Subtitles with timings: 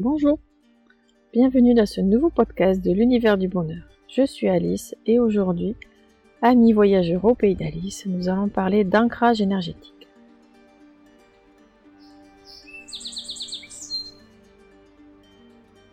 [0.00, 0.38] Bonjour,
[1.32, 3.82] bienvenue dans ce nouveau podcast de l'univers du bonheur.
[4.06, 5.74] Je suis Alice et aujourd'hui,
[6.40, 10.06] amis voyageurs au pays d'Alice, nous allons parler d'ancrage énergétique.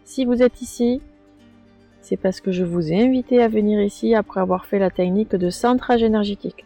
[0.04, 1.02] Si vous êtes ici,
[2.02, 5.36] c'est parce que je vous ai invité à venir ici après avoir fait la technique
[5.36, 6.64] de centrage énergétique.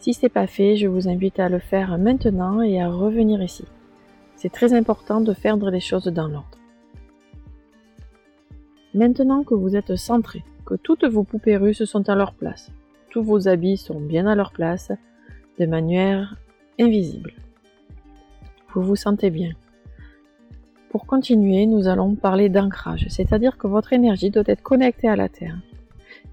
[0.00, 3.40] Si ce n'est pas fait, je vous invite à le faire maintenant et à revenir
[3.40, 3.66] ici.
[4.34, 6.58] C'est très important de faire les choses dans l'ordre.
[8.94, 12.70] Maintenant que vous êtes centré, que toutes vos poupées russes sont à leur place,
[13.10, 14.92] tous vos habits sont bien à leur place,
[15.58, 16.36] de manière
[16.78, 17.32] invisible.
[18.74, 19.52] Vous vous sentez bien.
[20.90, 25.28] Pour continuer, nous allons parler d'ancrage, c'est-à-dire que votre énergie doit être connectée à la
[25.28, 25.58] Terre.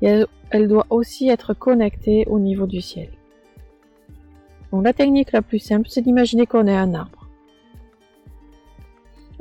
[0.01, 3.09] Et elle, doit aussi être connectée au niveau du ciel.
[4.71, 7.18] Donc la technique la plus simple, c'est d'imaginer qu'on est un arbre.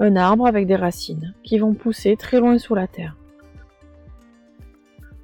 [0.01, 3.17] Un arbre avec des racines qui vont pousser très loin sous la terre.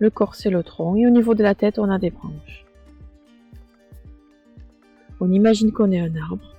[0.01, 2.65] Le corps c'est le tronc et au niveau de la tête on a des branches.
[5.21, 6.55] On imagine qu'on est un arbre.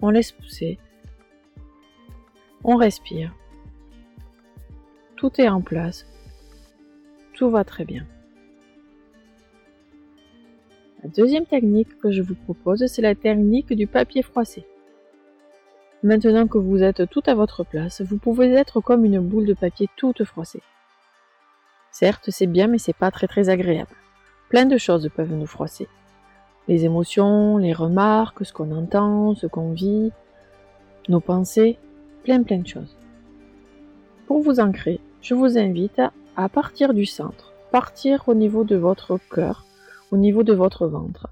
[0.00, 0.78] On laisse pousser.
[2.64, 3.34] On respire.
[5.16, 6.06] Tout est en place.
[7.34, 8.06] Tout va très bien.
[11.02, 14.64] La deuxième technique que je vous propose, c'est la technique du papier froissé.
[16.04, 19.54] Maintenant que vous êtes tout à votre place, vous pouvez être comme une boule de
[19.54, 20.60] papier toute froissée.
[21.92, 23.96] Certes, c'est bien, mais c'est pas très très agréable.
[24.50, 25.88] Plein de choses peuvent nous froisser.
[26.68, 30.12] Les émotions, les remarques, ce qu'on entend, ce qu'on vit,
[31.08, 31.78] nos pensées,
[32.22, 32.98] plein plein de choses.
[34.26, 36.02] Pour vous ancrer, je vous invite
[36.36, 39.64] à partir du centre, partir au niveau de votre cœur,
[40.10, 41.28] au niveau de votre ventre.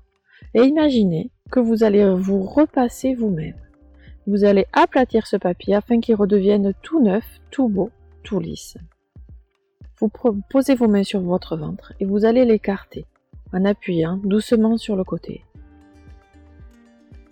[0.55, 3.57] Et imaginez que vous allez vous repasser vous-même.
[4.27, 7.91] Vous allez aplatir ce papier afin qu'il redevienne tout neuf, tout beau,
[8.23, 8.77] tout lisse.
[9.98, 10.11] Vous
[10.48, 13.05] posez vos mains sur votre ventre et vous allez l'écarter
[13.52, 15.45] en appuyant doucement sur le côté.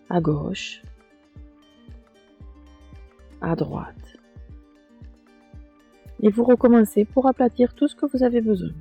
[0.08, 0.82] À gauche,
[3.40, 3.94] à droite.
[6.22, 8.72] Et vous recommencez pour aplatir tout ce que vous avez besoin.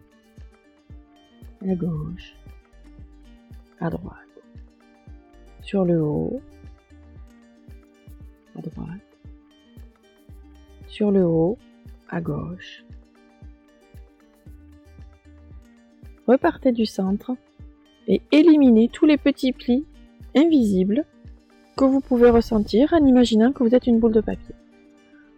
[1.61, 2.35] À gauche,
[3.79, 4.15] à droite,
[5.61, 6.41] sur le haut,
[8.61, 9.17] droite,
[10.87, 11.57] sur le haut,
[12.09, 12.83] à gauche.
[16.27, 17.31] Repartez du centre
[18.07, 19.85] et éliminez tous les petits plis
[20.35, 21.05] invisibles
[21.75, 24.55] que vous pouvez ressentir en imaginant que vous êtes une boule de papier.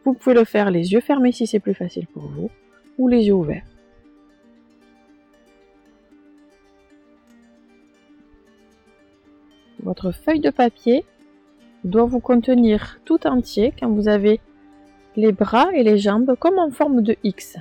[0.04, 2.50] Vous pouvez le faire les yeux fermés si c'est plus facile pour vous,
[2.98, 3.66] ou les yeux ouverts.
[9.84, 11.06] Votre feuille de papier
[11.84, 14.40] doit vous contenir tout entier quand vous avez
[15.16, 17.58] les bras et les jambes comme en forme de X.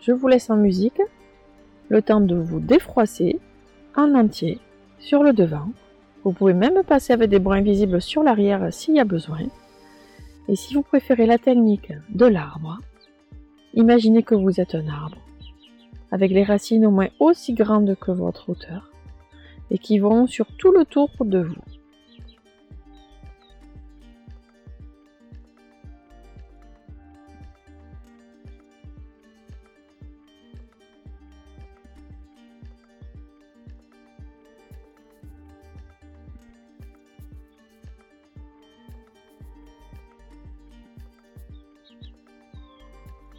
[0.00, 1.00] Je vous laisse en musique
[1.88, 3.40] le temps de vous défroisser
[3.96, 4.60] en entier
[4.98, 5.68] sur le devant.
[6.22, 9.40] Vous pouvez même passer avec des bras invisibles sur l'arrière s'il y a besoin.
[10.48, 12.78] Et si vous préférez la technique de l'arbre,
[13.72, 15.18] imaginez que vous êtes un arbre
[16.14, 18.92] avec les racines au moins aussi grandes que votre hauteur,
[19.70, 21.54] et qui vont sur tout le tour de vous.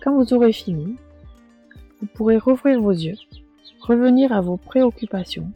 [0.05, 0.97] Quand vous aurez fini,
[1.99, 3.15] vous pourrez rouvrir vos yeux,
[3.79, 5.51] revenir à vos préoccupations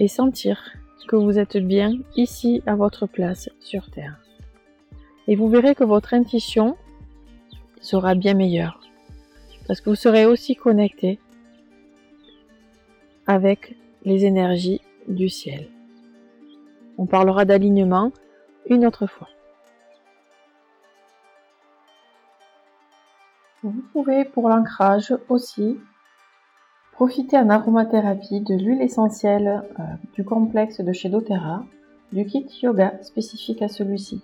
[0.00, 0.72] et sentir
[1.08, 4.18] que vous êtes bien ici à votre place sur Terre.
[5.28, 6.78] Et vous verrez que votre intuition
[7.82, 8.80] sera bien meilleure
[9.68, 11.20] parce que vous serez aussi connecté
[13.26, 15.68] avec les énergies du ciel.
[16.96, 18.10] On parlera d'alignement
[18.70, 19.28] une autre fois.
[23.62, 25.78] Vous pouvez pour l'ancrage aussi
[27.00, 29.82] profiter en aromathérapie de l'huile essentielle euh,
[30.12, 31.64] du complexe de chez doTERRA,
[32.12, 34.20] du kit yoga spécifique à celui-ci.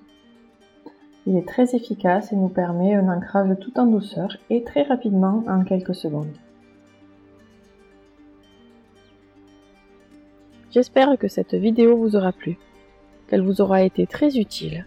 [1.26, 5.42] Il est très efficace et nous permet un ancrage tout en douceur et très rapidement
[5.48, 6.36] en quelques secondes.
[10.70, 12.58] J'espère que cette vidéo vous aura plu,
[13.26, 14.84] qu'elle vous aura été très utile.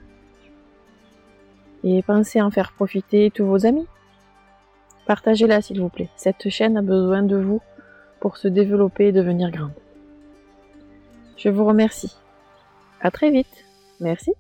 [1.83, 3.88] Et pensez à en faire profiter tous vos amis.
[5.07, 6.12] Partagez-la s'il vous plaît.
[6.15, 7.62] Cette chaîne a besoin de vous
[8.19, 9.71] pour se développer et devenir grande.
[11.38, 12.16] Je vous remercie.
[13.01, 13.66] À très vite.
[14.00, 14.33] Merci.